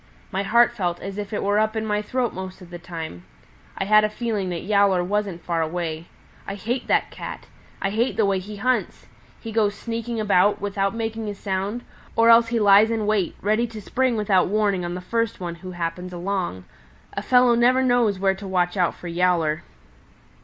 [0.31, 3.23] My heart felt as if it were up in my throat most of the time.
[3.77, 6.07] I had a feeling that Yowler wasn't far away.
[6.47, 7.45] I hate that Cat!
[7.83, 9.05] I hate the way he hunts!
[9.39, 11.83] He goes sneaking about, without making a sound,
[12.15, 15.53] or else he lies in wait, ready to spring without warning on the first one
[15.61, 16.63] who happens along.
[17.13, 19.61] A fellow never knows where to watch out for Yowler.